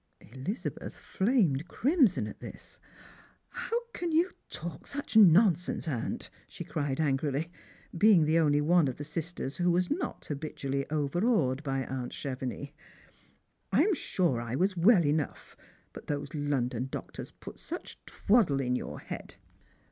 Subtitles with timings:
[0.31, 2.79] Elizabeth flamed crimson at this."
[3.69, 7.51] How can j'ou talk such nonsense, aunt?" she cried angrily,
[7.95, 12.13] being the only one of the sisters who was not habitually over awed by aunt
[12.13, 12.73] Chevenix.
[13.71, 15.55] "I am sure I was well enough;
[15.93, 19.35] but those London doctors put such twaddle into your head."